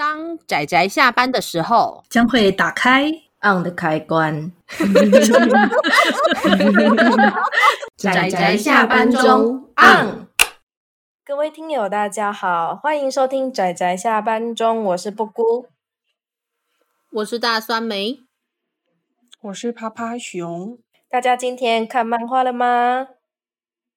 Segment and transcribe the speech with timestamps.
[0.00, 3.10] 当仔仔下班的时候，将会打开
[3.42, 4.50] on 的开关。
[7.98, 10.26] 仔仔下班中 on。
[11.22, 15.66] 各位听友，大家好，欢迎收听仔仔下班中，我是布姑，
[17.12, 18.20] 我是大酸梅，
[19.42, 20.78] 我是趴趴熊。
[21.10, 23.08] 大家今天看漫画了吗？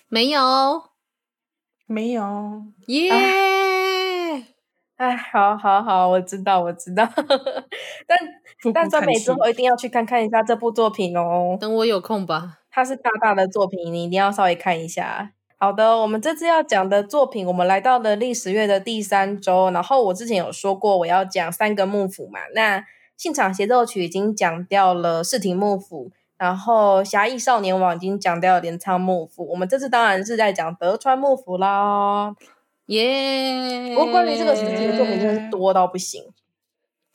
[0.10, 0.84] 没有，
[1.88, 3.53] 没有，耶、yeah!！
[5.04, 7.06] 哎，好好好，我知道，我知道，
[8.07, 8.18] 但
[8.74, 11.57] 但酸梅之后一定要去看看一下这部作品哦。
[11.60, 12.60] 等我有空吧。
[12.71, 15.34] 它是大大的作品，你一定要稍微看一下。
[15.58, 19.70] 好的，我们这次要讲的作品，我们来到了历史月的第三周。
[19.71, 22.39] 然后我之前有说过，我要讲三个幕府嘛。
[22.56, 22.86] 那
[23.18, 29.46] 现场协奏曲已经讲掉了室町幕府，然后侠义少年王已经讲掉了镰仓幕府。
[29.50, 32.33] 我们这次当然是在讲德川幕府啦。
[32.88, 33.94] 耶！
[33.95, 36.23] 不过关于这个时期的作品真的是多到不行，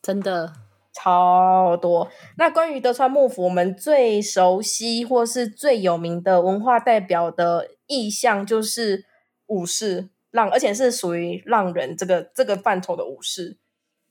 [0.00, 0.52] 真的
[0.92, 2.08] 超多。
[2.36, 9.04] 那关于德川幕府，我们最熟悉或是最有名的文化代表的意象就是
[9.46, 13.58] 武士浪，而且是属于浪人这个这个范畴的武士。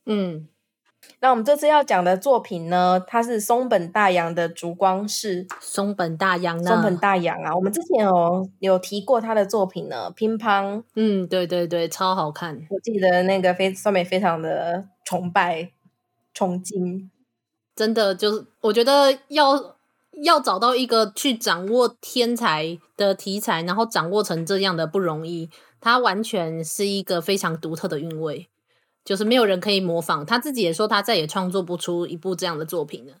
[0.06, 0.48] 嗯。
[1.20, 5.44] 那我们这次要讲的作品呢，它是松本大洋的《烛光室》。
[5.60, 6.70] 松本大洋呢？
[6.70, 10.76] 松本大洋啊，我们之前有有提过他的作品呢，《乒乓》。
[10.94, 12.56] 嗯，对对对，超好看。
[12.70, 15.72] 我记得那个非上面非常的崇拜、
[16.34, 17.10] 崇敬，
[17.74, 19.76] 真的就是我觉得要
[20.22, 28.48] 要找到一个去掌握天才的题材，然后掌握成这样的不容易，它完全是一个非常独特的韵味。
[29.08, 33.14] 就是没有人可以模仿，他自己也说他再也创作不出一部这样的作品了。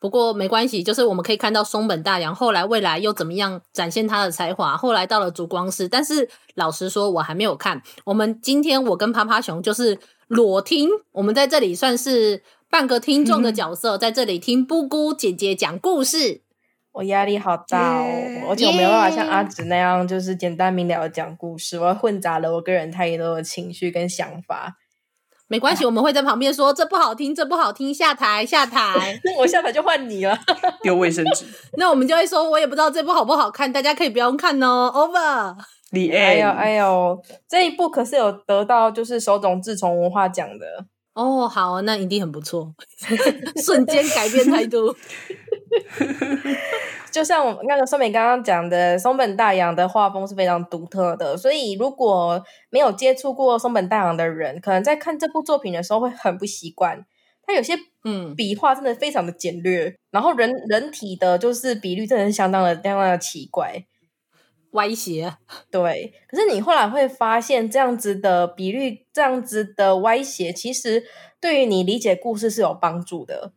[0.00, 4.74] 不过没关系，就是我们可以看到松本大洋后来未来又怎么样展现他的才华。
[4.74, 7.82] 后来到了烛光室，但是老实说，我还没有看。
[8.06, 16.40] 我们今天我跟趴趴熊就是裸听，我们在这里算是半个听众的角色，在这里听布姑姐姐讲故事。
[16.92, 24.78] 我压力好大哦而且我没有办法像阿紫那样就是简单明了的讲故事，我混杂了我个人太多的情绪跟想法。
[25.48, 29.20] 没关系，我们会在旁边说这不好听，这不好听，下台下台。
[29.24, 30.38] 那我下台就换你了，
[30.82, 31.44] 丢卫生纸。
[31.76, 34.90] 那我们就会说，我也不知道这部好不好看，大家可以不用看哦。
[34.94, 35.56] Over。
[36.12, 40.66] 哎呦哎呦，这一部可是有得到就是手冢治虫文化奖的
[41.12, 41.46] 哦。
[41.46, 42.74] 好，那一定很不错，
[43.64, 44.96] 瞬间改变态度。
[47.14, 57.06] 就像我那个酸梅刚刚讲的，松本大洋的画风是非常独特的，所以如果没有接触过松本大洋的人，可能在看这部作品的时候会很不习惯。
[57.46, 63.84] 他有些嗯笔画真的非常的简略，嗯、然后人人体的就是比率真的是相当的相当的奇怪，
[64.72, 65.36] 歪斜。
[65.70, 71.04] 对，可是你后来会发现，这样子的比率，这样子的歪斜，其实
[71.40, 73.52] 对于你理解故事是有帮助的。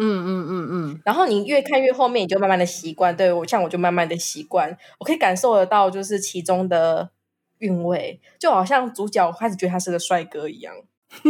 [0.00, 3.16] 嗯嗯嗯嗯，然后你越看越后面，你就慢慢的习惯。
[3.16, 7.10] 对，我像我就慢慢的习惯，我可以感受得到，就是其中的
[7.58, 10.72] 韵味，就好像主角开始觉得他是个帅哥一样。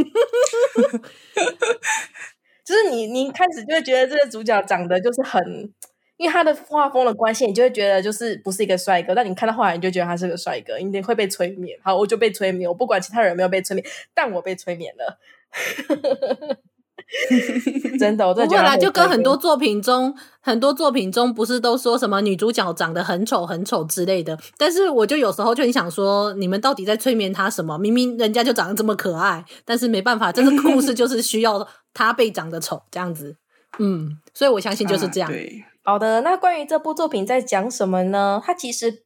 [2.62, 5.72] 就是你你开始就会觉得这个主角长得就是很，
[6.18, 9.14] 因为他的画风的关系，你就会觉得就是不是一个帅哥。
[9.14, 11.78] 但你看到后来，你就觉得他是个帅哥，你会被催眠。
[11.82, 15.18] 好，我就被催眠，我不管其他人有没有被催眠，但我被催眠了。
[17.98, 27.78] 真的，我真的觉得不会啦，就跟很多作品中，很多作品中不是都说什么女主角长得很丑很丑之类的，但是我就有时候就很想说，你们到底在催眠她什么？
[27.78, 33.36] 明明人家就长得这么可爱，但是没办法，这个故事就是需要她被长得丑这样子。
[33.78, 35.30] 嗯，所以我相信就是这样。
[35.30, 38.42] 啊、对，好的，那关于这部作品在讲什么呢？
[38.44, 39.04] 它其实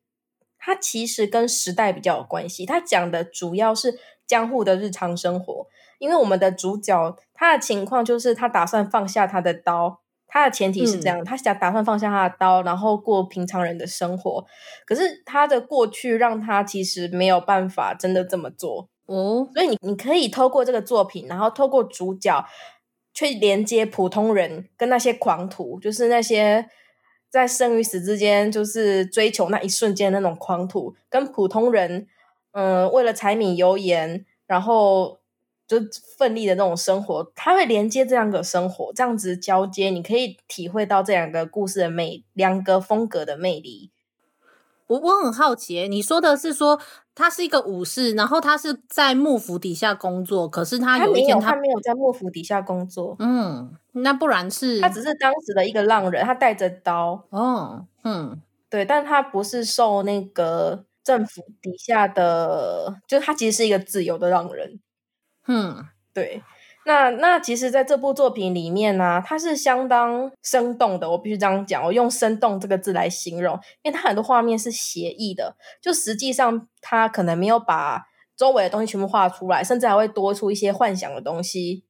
[0.59, 5.67] 它其实跟时代比较有关系，它讲的主要是江户的日常生活。
[6.03, 14.45] 因为我们的主角他的情况就是他打算放下他的刀，他的前提是这样，嗯、他想打算放下他的刀，然后过平常人的生活。
[14.85, 19.49] 可是他的过去让他其实没有办法真的这么做哦。
[19.55, 22.45] 所以你你可以透过这个作品，然后透过主角
[23.15, 26.67] 去连接普通人跟那些狂徒，就是那些
[27.31, 32.09] 在生与死之间就是追求那一瞬间的那种狂徒，跟普通人
[32.51, 35.22] 嗯为了柴米油盐，然后。
[35.81, 35.87] 就
[36.19, 43.91] 奋力的那种生活，它会连接这两个生活，这样子交接，你可以体会到这两个故事的魅，两个风格的魅力。
[44.89, 46.79] 我我很好奇，你说的是说
[47.15, 53.17] 他是一个武士，然后他是在幕府底下工作，可是他有一天他，他没有在幕府底下工作。
[53.19, 57.25] 嗯，那不然是他只是当时的一个浪人，他带着刀。
[57.31, 64.79] 哦，嗯，对，但他不是受那个政府底下的，就是他其实是一个自由的浪人。
[65.47, 66.43] 嗯，对。
[66.85, 71.09] 那那其实，在这部作品里面呢、它是相当生动的。
[71.09, 78.07] 我必须这样讲，我用“生动”这个字来形容，因为它很多画面是写意的，就实际上它可能没有把
[78.37, 81.85] 周围的东西全部画出来，甚至还会多出一些幻想的东西。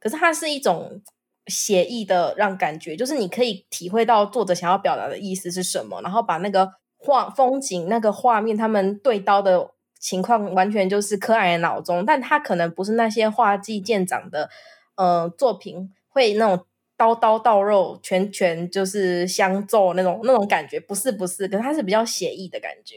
[0.00, 1.02] 可是它是一种
[1.46, 9.72] 写意的让感觉，就是你可以体会到作者想要表达的意思是什么，然后把那个画风景、那个画面，他们对刀的。
[10.06, 14.48] 情况完全就是刻在脑中，但他可能不是那些画技见长的，
[14.94, 16.64] 呃，作品会那种
[16.96, 22.94] 刀刀到肉，拳拳就是相揍那种那种感觉，不是不是，可是他是比较写意的感觉，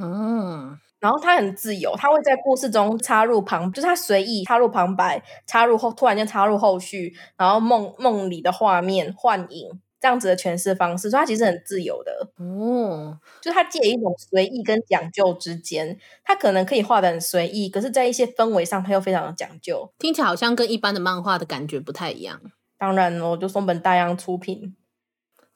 [0.00, 9.80] 嗯，然后他很自由，他会在故事中插入旁，就是他随意插入旁白，插入后突然间插入后续，然后梦梦里的画面幻影。
[10.00, 13.18] 这样子的诠释方式，所以它其实很自由的哦。
[13.42, 19.92] 就它介于一种随意跟讲究之间，它可能可以画的很随意，可是，在一些氛围上，它又非常的讲究。
[19.98, 22.40] 听起来好像跟一般的漫画的感觉不太一样。
[22.78, 24.74] 当然咯，就松本大洋出品，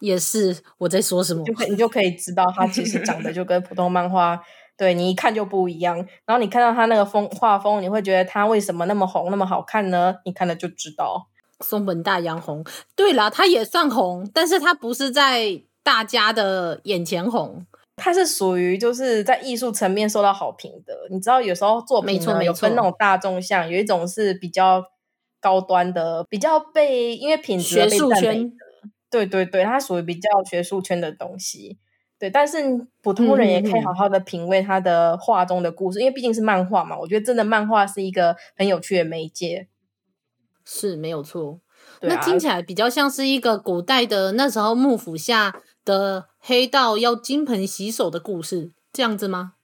[0.01, 4.39] 也是我在说什么，就你就可以知道，它其实长得就跟普通漫画，
[4.77, 5.97] 对你一看就不一样。
[6.27, 10.17] 然后你看到它那个风画风，你会觉得它为什么那么红，那么好看呢？
[10.27, 11.31] 你看了就知道。
[11.61, 12.65] 松本大洋红，
[12.97, 17.67] 对啦，他也算红，但是他不是在大家的眼前红，
[17.97, 20.95] 他是属于就是在艺术层面受到好评的。
[21.11, 24.83] 你知道，有时候作品呢有分那种大众向，有一种是比较
[25.41, 28.51] 高端的，比较被因为品质被赞美的。
[29.11, 31.79] 对对对，它属于比较学术圈的东西。
[32.19, 36.99] 对，但是普通人也可以好好的品味他的画中的故事，嗯嗯，因为毕竟是漫画嘛。
[36.99, 39.69] 我觉得真的漫画是一个很有趣的媒介。
[40.65, 41.61] 是没有错，
[42.01, 49.55] 那听起来比较像是一个古代的那时候幕府下的黑道要金盆洗手的故事，这样子吗？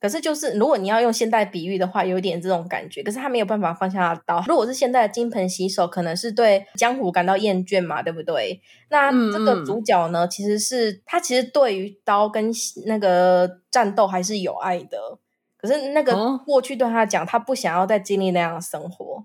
[0.00, 3.04] 可是就是如果你要用现代比喻的话，有点这种感觉。
[3.04, 4.42] 可是他没有办法放下刀。
[4.48, 8.60] 如果是现代的金盆洗手，可能是对江湖感到厌倦嘛，对不对？
[8.90, 12.50] 那这个主角呢，嗯嗯其实是他其实对于刀跟
[12.86, 14.98] 那个战斗还是有爱的。
[15.56, 19.24] 可是那个过去对他讲，他不想要再经历那样的生活。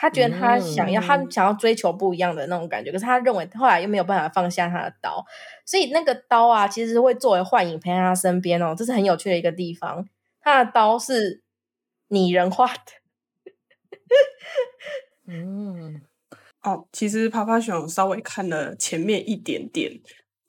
[0.00, 5.22] 他觉得他想要，嗯、他想要追求不一样的那种感觉，可是他认为后来又没有办法放下他的刀，
[5.66, 10.08] 所以那个刀啊，其实会作为幻影陪在他身边哦，这是很有趣的一个地方。
[10.40, 11.42] 他的刀是
[12.08, 12.80] 拟人化的，
[15.28, 16.00] 嗯，
[16.62, 20.00] 哦，其实趴趴熊稍微看了前面一点点。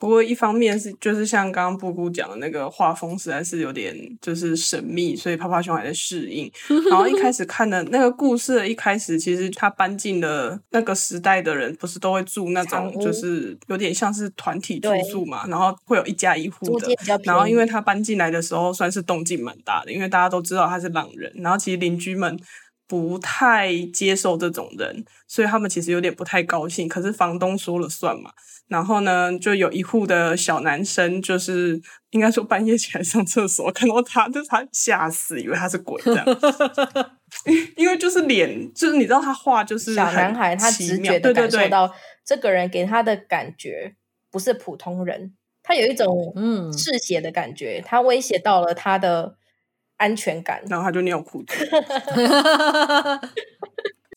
[0.01, 6.51] 不过一方面是就是像刚刚布姑讲的那个画风实在是有点就是神秘，所以泡泡熊还在适应。
[6.89, 16.87] 然后一开始看的那个故事的一开始，其实他搬进了那个时代的人，不是都会住那种就是有点像是团体住宿嘛，然后会有一家一户的。
[17.23, 22.35] 然后因为他搬进来的时候算是动静蛮大的，因为大家都知道他是狼人，然后其实邻居们
[22.91, 26.89] 不太接受这种人，所以他们其实有点不太高兴。
[26.89, 28.31] 可是房东说了算嘛。
[28.67, 36.25] 然后呢，就有一户的小男生，就是应该说半夜起来上厕所，看到他，就他吓死，以为他是鬼这样。
[37.77, 41.95] 因为就是脸，就是你知道他画就是小男孩，他直觉的感受到
[42.25, 43.95] 这个人给他的感觉
[44.29, 45.33] 不是普通人，
[45.63, 49.37] 他有一种嗯嗜血的感觉，他威胁到了他的
[50.01, 51.53] 安全感，然后他就尿裤子。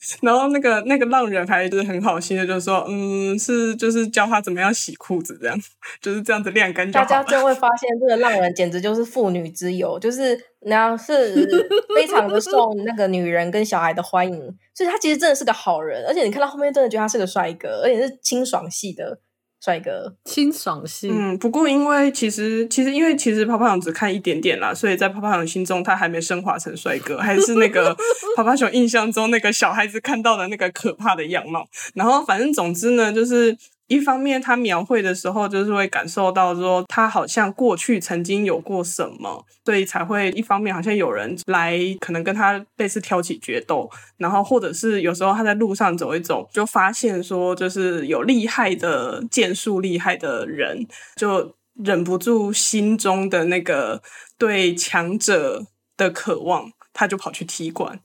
[0.21, 5.59] 然后那个那个浪人还就是很好心的，就是说，嗯，是就是教他怎么样洗裤子，这样
[5.99, 6.91] 就是这样子晾干。
[6.93, 11.49] 大家就会发现，这个浪人简直就是妇女之友，就是那样是
[11.97, 14.39] 非常的受那个女人跟小孩的欢迎，
[14.75, 19.21] 所以他其实真的是个好人，而且你看到后面真的觉得他是个帅哥，而且是清爽系的。
[19.65, 21.09] 帅哥，清爽系。
[21.11, 27.97] 嗯，不过因为其实其实因为其实泡泡熊只看一点点啦，所以在泡泡熊心中他还没升华成帅哥，还是那个
[28.37, 31.67] 泡泡熊印象中那个小孩子看到的那个可怕的样貌。
[31.95, 33.57] 然后反正总之呢，就是。
[33.87, 50.87] 一方面，他描绘的时候，就是会感受到说，他好像过去曾经有过什么，所以才会一方面好像有人来，可能跟他类似挑起决斗，然后或者是有时候他在路上走一走，就发现说，就是有厉害的剑术厉害的人，
[51.17, 54.03] 就忍不住心中的那个
[54.39, 56.73] 对强者的渴望。
[56.97, 57.99] 他就跑去踢馆，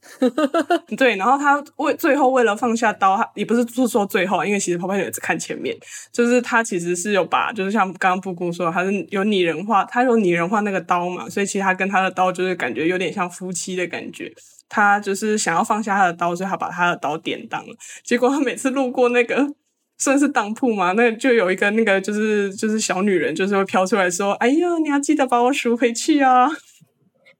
[0.97, 5.77] 对，然后他为最后为了放下刀，他也不是说说最后，因为其实趴趴熊也只看前面，
[6.11, 14.33] 就是他其实是有把，就是像刚刚布姑说，他是有拟人化，他有拟人化那个刀嘛，所以其实他跟他的刀就是感觉有点像夫妻的感觉，
[14.67, 19.47] 他就是想要放下他的刀，所以他把他的刀典当了，结果他每次路过那个
[19.99, 26.49] 算是当铺嘛，那就有一个那个就是就是小女人，就是会飘出来说，哎呀，你要记得把我赎回去啊。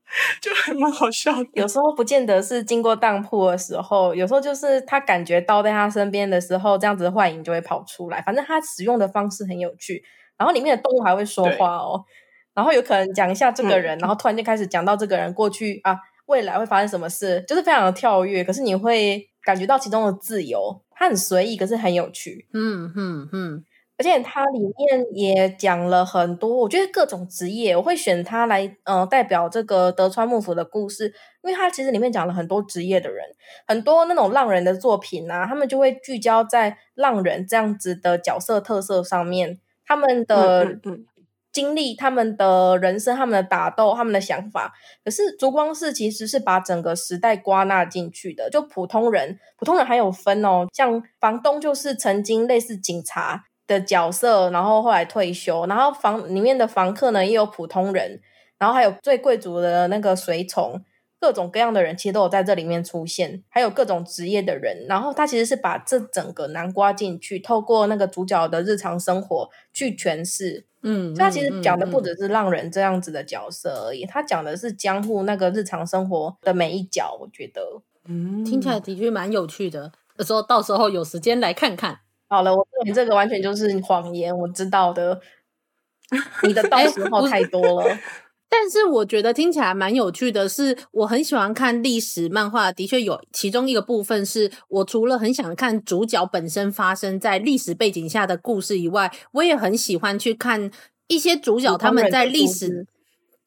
[0.42, 1.50] 就还蛮好笑的。
[1.54, 8.22] 有时候不见得是经过当铺的时候，有时候就是他感觉到在他身边的时候，这样子的幻影就会跑出来。
[8.22, 10.04] 反正他使用的方式很有趣，
[10.38, 12.04] 然后里面的动物还会说话哦。
[12.56, 18.44] 然后有可能讲一下这个人，嗯、然后突然就开始讲到这个人过去啊，未来会发生什么事，就是非常的跳跃。
[18.44, 22.48] 可是你会感觉到其中的自由，它很随意，可是很有趣。
[22.54, 23.64] 嗯嗯嗯。
[24.00, 31.14] 而且它里面也讲了很多，我觉得各种职业，我会选它来呃代表这个德川幕府的故事，
[31.44, 33.24] 因为它其实里面讲了很多职业的人，
[33.68, 40.64] 很多那种浪人的作品啊，他们就会聚焦在浪人这样子的角色特色上面，他们的。
[40.64, 41.06] 嗯嗯嗯
[41.52, 44.72] 经历他们的人生，他们的打斗，他们的想法。
[45.04, 48.52] 可是烛光氏其实是把整个时代刮纳进去的。
[48.52, 55.66] 就普通人，普通人还有分哦，像房东就是曾经类似警察的角色，然后后来退休。
[55.68, 58.20] 然后房里面的房客呢，也有普通人，
[58.58, 60.84] 然后还有最贵族的那个随从。
[61.22, 64.86] 各种各样的人其实都有在这里面出现，还有各种职业的人。
[64.88, 70.66] 然后他其实是把这整个南瓜进去，透过那个主角的日常生活去诠释。
[70.82, 77.18] 嗯，他其实讲的不只是浪人这样子的角色而已，他讲的是江户那个日常生活的每一角。
[77.20, 77.62] 我觉得，
[78.06, 79.92] 嗯，听起来的确蛮有趣的。
[80.20, 82.00] 说到时候有时间来看看。
[82.30, 85.20] 好了，我你这个完全就是谎言，我知道的。
[86.44, 87.90] 你的到时候太多了。
[87.90, 88.00] 欸
[88.52, 100.72] 但是我觉得听起来蛮有趣的是，我很喜欢看历史漫画，的确有其中一个部分是我除了很想看主角本身发生在历史背景下的故事以外，我也很喜欢去看
[101.08, 102.88] 一些主角他们在历史。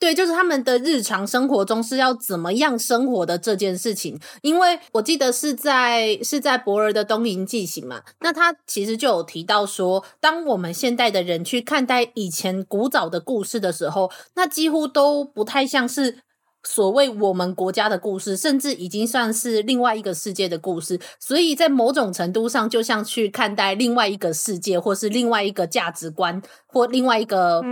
[0.02, 16.18] 对，就是他们的日常生活中是要怎么样生活的这件事情，因为我记得是在是在博尔的《东瀛纪行》嘛，那他其实就有提到说，当我们现代的人去看待以前古早的故事的时候，那几乎都不太像是。
[16.64, 27.62] 所谓我们国家的故事，甚至已经算是另外一个世界的故事，所以在某种程度上，就像去看待另外一个世界，或是另外一个价值观，或另外一个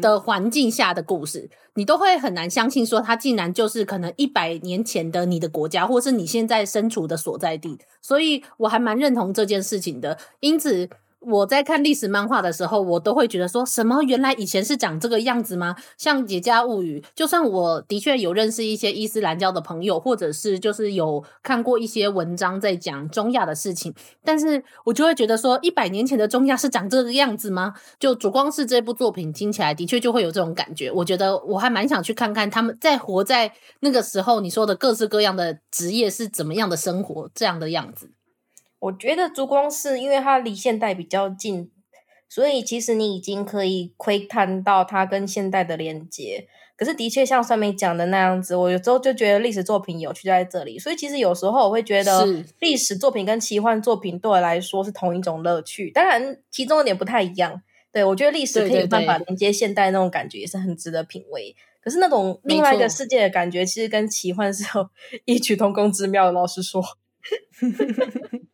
[0.00, 7.78] 的环境下的故事，你都会很难相信说，它竟然就是可能一百年前的你的国家，或是你现在身处的所在地。
[8.02, 10.88] 所以我还蛮认同这件事情的，因此。
[11.20, 15.76] 我在看历史漫画的时候，我都会觉得说什么原来以前是长这个样子吗？
[15.98, 27.74] 像《解家物语》，就算我的确有认识一些伊斯兰教的朋友，或者是就是有看过一些文章在讲中亚的事情，但是我就会觉得说，一百年前的中亚是长这个样子吗？
[27.98, 30.90] 就主光是这部作品听起来的确就会有这种感觉。
[30.90, 38.10] 我觉得我还蛮想去看看他们在活在那个时候，你说的各式各样的职业是怎么样的生活，这样的样子。
[38.80, 41.70] 我觉得烛光是因为它离现代比较近，
[42.28, 46.48] 所以其实你已经可以窥探到它跟现代的连接。
[46.76, 50.78] 可是的确像上面讲的那样子，我有时候就觉得历史作品有趣在这里。
[50.78, 52.26] 所以其实有时候我会觉得
[52.60, 55.90] 历史作品跟奇幻作品对我来说是同一种乐趣。
[55.90, 57.60] 当然，其中有点不太一样。
[57.92, 61.54] 对，我觉得历史可以有办法连接现代那种感觉，也是很值得品味。
[61.82, 64.88] 可是那种另外一个世界的感觉，其实跟奇幻是有
[65.26, 66.32] 异曲同工之妙的。
[66.32, 66.82] 老实说。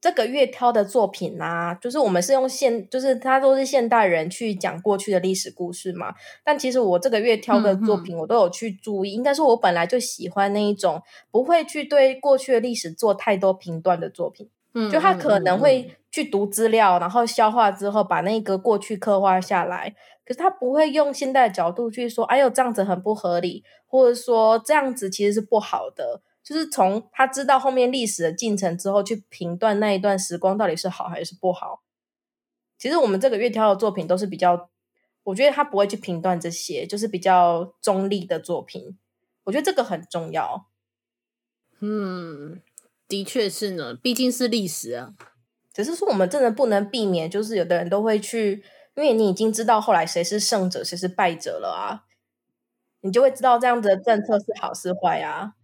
[0.00, 6.14] 这个月挑的作品啊，就是我们是用现，就是他都是现代人去讲过去的历史故事嘛。
[6.42, 14.48] 但其实我这个月挑的作品，我都有去注意，嗯、应该是我本来就喜欢那一种不会去对过去的历史做太多评断的作品。
[14.72, 19.94] 嗯，就他可能会去读资料，然后消化之后把那个过去刻画下来，
[20.24, 26.22] 可是他不会用现代的角度去说，哎呦这样子很不合理，或者说这样子其实是不好的。
[26.42, 31.82] 就是从他知道后面历史的进程之后，去评断那一段时光到底是好还是不好。
[32.78, 34.70] 其实我们这个月挑的作品都是比较，
[35.24, 38.98] 我觉得他不会去评断这些，就是比较中立的作品。
[39.44, 40.66] 我觉得这个很重要。
[41.80, 42.60] 嗯，
[43.06, 45.14] 的确是呢，毕竟是历史啊。
[45.72, 48.64] 只是说我们真的不能避免，就是有的人都会去，
[48.96, 52.04] 因为你已经知道后来谁是胜者，谁是败者了啊，
[53.02, 55.54] 你就会知道这样子的政策是好是坏啊。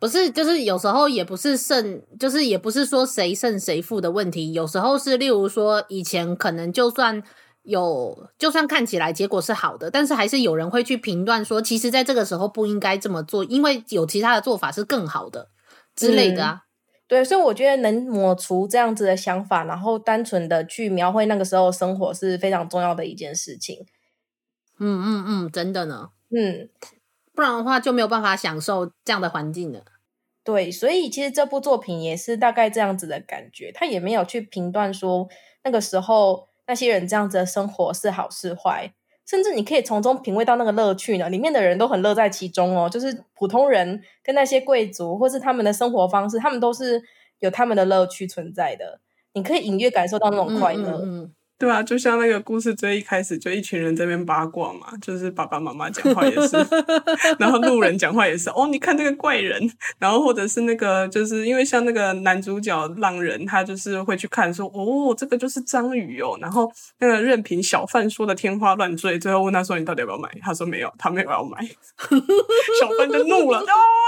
[0.00, 4.52] 不是，就是有时候也不是胜，就是也不是说谁胜谁负的问题。
[4.54, 7.22] 有时候是，例如说以前可能就算
[7.64, 15.48] 有，就算看起来结果是好的，但是还是有人会去评断说，其实在这个时候不应该这么做，因为有其他的做法是更好的
[15.94, 16.62] 之类的啊。
[16.62, 16.64] 嗯，
[17.06, 23.84] 对，所以我觉得能抹除这样子的想法，然后单纯的去描绘那个时候生活是非常重要的一件事情。
[24.78, 26.08] 嗯嗯嗯，真的呢。
[26.30, 26.70] 嗯。
[27.40, 29.80] 不然的话就没有办法享受这样的环境了。
[30.44, 35.26] 对，所以其实这部作品也是大概这样子的感觉，他也没有去评断说
[35.64, 38.92] 那个时候那些人这样子的生活是好是坏，
[39.26, 41.30] 甚至你可以从中品味到那个乐趣呢。
[41.30, 47.02] 里面的人都很乐在其中哦，就是普通人跟那些贵族，或是他们的生活方式，他们都是
[47.38, 49.00] 有他们的乐趣存在的。
[49.32, 50.90] 你可以隐约感受到那种快乐。
[50.90, 56.56] 嗯嗯嗯对啊，就像那个故事最一开始就一群人在那边八卦嘛，就是爸爸妈妈讲话也是，
[57.38, 58.48] 然后路人讲话也是。
[58.48, 66.38] 哦，你看这个怪人，然后或者是那个，就是因为像那个男主角浪人，他就是会去看说，哦，这个就是章鱼哦。
[66.40, 70.30] 然后那个任凭小贩说的天花乱坠，最后问他说，你到底要不要买？
[70.40, 71.58] 他说没有，他没有要买。
[72.80, 73.64] 小贩就怒了， 哦，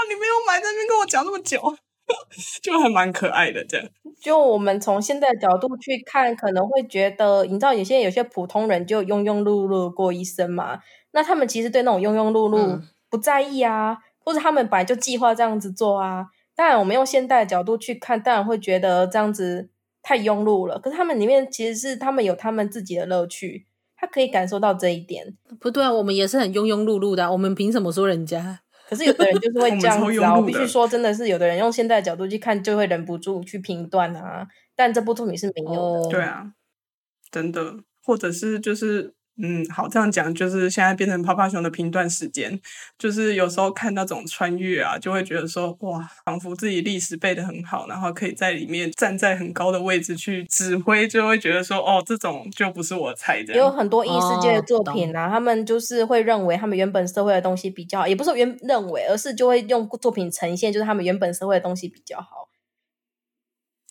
[0.09, 1.77] 你没有买，在那边跟我讲那么久。
[2.61, 3.87] 就还蛮可爱的，这样。
[4.21, 10.79] 就我们从现在的角度去看，可能会觉得，你知道，有些有些普通人就庸庸碌碌过一生嘛。
[11.11, 16.25] 那他们其实对那种庸庸碌碌不在意啊，嗯、或者他们本来就计划这样子做啊。
[16.55, 19.69] 当然，我们用现代的角度去看，当然会觉得这样子
[20.01, 20.79] 太庸碌了。
[20.79, 25.35] 可是他们里面其实是他们有他们自己的乐趣，他可以感受到这一点。
[25.59, 28.61] 不对啊，我们也是很庸庸碌碌的，我们凭什么说人家？
[28.93, 30.35] 可是有的人就是会 这样子啊！
[30.35, 34.47] 我，我必须说，真的是有的人用现在的角度去看，就会忍不住去评断啊。
[34.75, 35.77] 但这部作品是没有的。
[35.77, 36.53] 哦、对啊，
[37.31, 39.13] 真的，或者是就是。
[39.41, 42.59] 嗯，好，这样讲就是现在变成泡泡熊的评断时间，
[42.99, 53.53] 就是有时候看那种穿越啊，就会觉得说哇，仿佛自己历史背得很好，然后可以在里面站在很高的位置去指挥，就会觉得说哦，这种就不是我猜的。
[53.53, 62.42] 也有很多异世界的作品啊，哦、他们就是会认为他们原本社会的东西比较好，也不是原认为，而是就会用作品呈现，就是他们原本社会的东西比较好。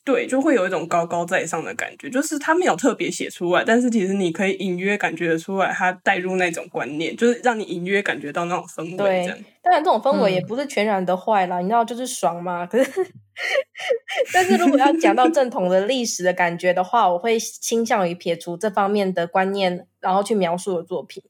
[0.05, 8.97] 对，就会有一种高高在上的感觉，就是他没有特别写出来，但是其实你可以隐约感觉得出来，他带入那种观念，就是让你隐约感觉到那种氛围。
[8.97, 9.27] 对，
[9.63, 12.67] 当然这种氛围也不是全然的坏啦，嗯、你知道，就是爽嘛。
[12.67, 12.91] 可是，
[14.35, 21.23] 但是如果要讲到正统的历史的感觉的话，我会倾向于撇除这方面的观念，然后去描述的作品。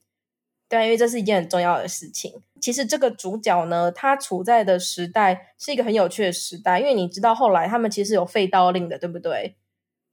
[0.73, 2.33] 对，因为这是一件很重要的事情。
[2.59, 9.55] 其实这个主角呢，他处在的时代是一个很有趣的时代，因为你知道后来他们其实有废刀令的，对不对？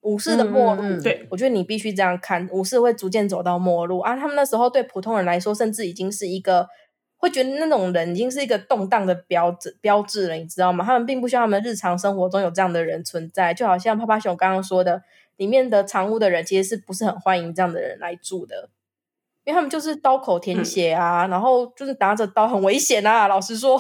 [0.03, 4.15] 武士的末路，嗯嗯、对，我觉得你必须这样看，武士会逐渐走到末路啊。
[4.17, 6.69] 他们那时候对普通人来说，甚至已经是一个
[7.17, 10.85] 会觉得那种人已经是一个动荡的标志标志了，你知道吗？
[10.85, 15.03] 他们并不需要他们日常生活中有这样的人存在，就好像趴趴熊刚刚说的，
[15.37, 18.69] 里面的藏屋的人其实是不是很欢迎这样的人来住的？
[19.51, 23.27] 因为他们就是刀口舔血啊，嗯、然后就是拿着刀很危险啊。
[23.27, 23.77] 老实说，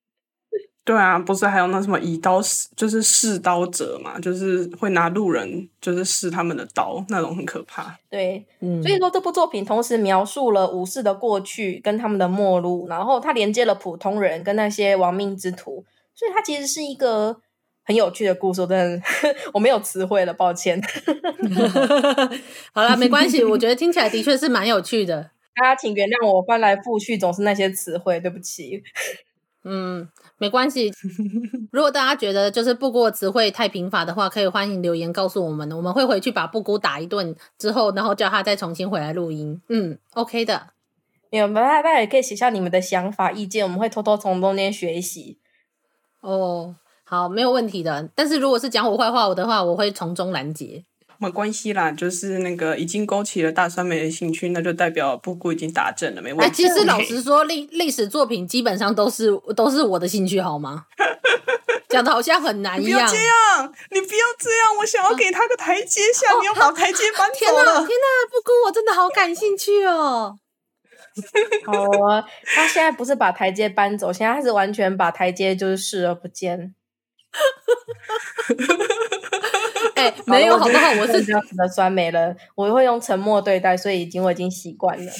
[0.84, 7.94] 对啊，不是还有那什么以刀试，就是试刀者嘛，就是会拿路人就是试他们的刀，那种很可怕。
[8.08, 17.42] 对，嗯，所以说这部作品同时描述了武士的过去跟他们的末路，然后它连接了普通人跟那些亡命之徒，所以它其实是一个。
[17.86, 19.00] 很有趣的故事，但
[19.54, 20.82] 我没有词汇了，抱歉。
[22.74, 25.30] 好了，没关系，我觉得听起来的确是蛮有趣的。
[25.54, 28.82] 大家请原谅我翻来覆去总是那些词汇，对不起。
[29.68, 30.92] 嗯，没关系。
[31.72, 39.60] 如果大家觉得就是布姑词汇太贫乏的话，可以欢迎留言告诉我们，我们会回去把布谷打一顿之后，然后叫他再重新回来录音。
[39.68, 40.68] 嗯，OK 的。
[41.30, 41.66] 有没有？
[41.66, 45.38] 大家也可以写下你们的想法、意见，我们会偷偷从中间学习。
[46.20, 46.76] 哦。
[47.08, 48.10] 好，没有问题的。
[48.16, 50.84] 但是如果是讲我坏话我的话，我会从中拦截。
[51.18, 56.44] 没关系啦，就是那个已经勾起了大酸梅的兴趣，那就代表布谷已经打正了，没问题。
[56.44, 60.84] 哎，其实老实说，历历史作品基本上都是都是我的兴趣，好吗？
[61.88, 62.90] 讲的好像很难一样。
[62.90, 67.64] 你不要这样，你不要这样，我想要给他个台阶下，啊、你要把台阶搬走了。
[67.64, 70.36] 天哪，天哪，布谷，我真的好感兴趣哦。
[71.64, 71.72] 好
[72.06, 72.22] 啊，
[72.54, 76.74] 他现在不是把台阶搬走，现在他是完全把台阶就是视而不见。
[79.96, 80.90] 哎、欸，没有好不好？
[81.00, 85.12] 我是这样子的酸梅了，我会用沉默对待，所以已经我已经习惯了。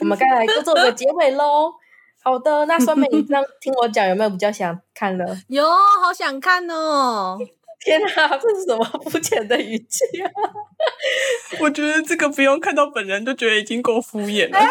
[0.00, 1.72] 我们该来做做个结尾喽。
[2.22, 5.26] 好的，那酸梅，你这样听我讲，有没有比较想看了？
[5.48, 5.62] 有，
[6.02, 7.36] 好想看哦！
[7.84, 10.30] 天哪，这是什么肤浅的语气啊！
[11.60, 14.58] 我觉得这个不用看到本人就觉得已经够敷衍了。
[14.58, 14.66] 哎，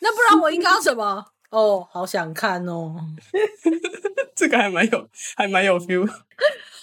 [0.00, 1.24] 那不然我应该要什么？
[1.50, 2.94] 哦，好想看哦！
[4.36, 6.08] 这个还蛮有，还蛮有 feel。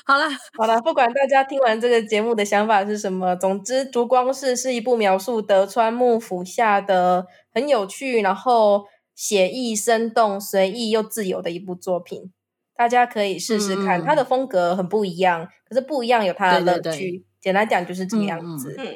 [0.05, 0.25] 好了，
[0.57, 12.31] 好了，不管大家听完这个节目的想法是什么，总之《烛光室》是一部描述德川幕府下的很有趣，然后写意生动、随意又自由的一部作品。
[12.75, 16.81] 大家可以试试看，嗯、它的风格很不一样，可是不一样有它的乐趣。
[16.81, 18.75] 对对对，简单讲就是这个样子。
[18.77, 18.95] 嗯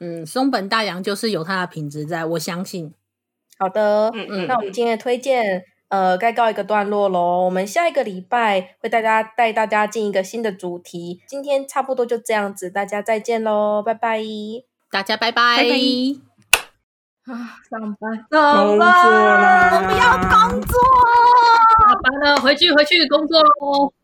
[0.00, 2.92] 嗯，松本大洋就是有它的品质在，我相信。
[3.58, 7.44] 好的，嗯嗯，那我们今天的推荐，呃，该告一个段落喽。
[7.44, 11.22] 我们下一个礼拜会带大家带大家进一个新的主题。
[11.26, 14.20] 今天差不多就这样子，大家再见喽，拜拜，
[14.90, 15.58] 大家拜拜。
[15.58, 17.32] 拜拜。
[17.32, 19.88] 啊，上班，上班，我！
[19.88, 20.78] 不要工作，
[21.78, 23.94] 下班了，回去回去工作喽。